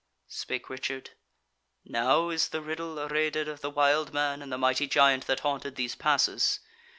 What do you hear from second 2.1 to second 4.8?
is the riddle areded of the wild man and the